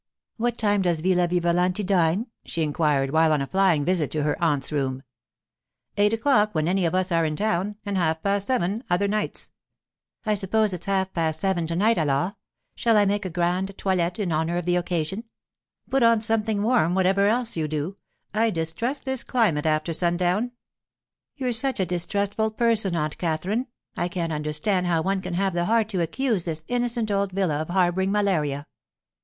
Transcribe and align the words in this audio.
'What 0.37 0.57
time 0.57 0.81
does 0.81 1.01
Villa 1.01 1.27
Vivalanti 1.27 1.83
dine?' 1.85 2.25
she 2.43 2.63
inquired 2.63 3.11
while 3.11 3.31
on 3.31 3.39
a 3.39 3.45
flying 3.45 3.85
visit 3.85 4.09
to 4.09 4.23
her 4.23 4.35
aunt's 4.43 4.71
room. 4.71 5.03
'Eight 5.95 6.11
o'clock 6.11 6.55
when 6.55 6.67
any 6.67 6.85
of 6.87 6.95
us 6.95 7.11
are 7.11 7.23
in 7.23 7.35
town, 7.35 7.75
and 7.85 7.99
half 7.99 8.19
past 8.23 8.47
seven 8.47 8.83
other 8.89 9.07
nights.' 9.07 9.51
'I 10.25 10.33
suppose 10.33 10.73
it's 10.73 10.87
half 10.87 11.13
past 11.13 11.39
seven 11.39 11.67
to 11.67 11.75
night, 11.75 11.99
alors! 11.99 12.33
Shall 12.73 12.97
I 12.97 13.05
make 13.05 13.25
a 13.25 13.29
grande 13.29 13.77
toilette 13.77 14.17
in 14.17 14.31
honour 14.31 14.57
of 14.57 14.65
the 14.65 14.75
occasion?' 14.75 15.25
'Put 15.87 16.01
on 16.01 16.19
something 16.19 16.63
warm, 16.63 16.95
whatever 16.95 17.27
else 17.27 17.55
you 17.55 17.67
do; 17.67 17.97
I 18.33 18.49
distrust 18.49 19.05
this 19.05 19.23
climate 19.23 19.67
after 19.67 19.93
sundown.' 19.93 20.51
'You're 21.35 21.53
such 21.53 21.79
a 21.79 21.85
distrustful 21.85 22.49
person, 22.49 22.95
Aunt 22.95 23.19
Katherine! 23.19 23.67
I 23.95 24.07
can't 24.07 24.33
understand 24.33 24.87
how 24.87 25.03
one 25.03 25.21
can 25.21 25.35
have 25.35 25.53
the 25.53 25.65
heart 25.65 25.89
to 25.89 26.01
accuse 26.01 26.43
this 26.43 26.65
innocent 26.67 27.11
old 27.11 27.31
villa 27.33 27.61
of 27.61 27.69
harbouring 27.69 28.11
malaria. 28.11 28.65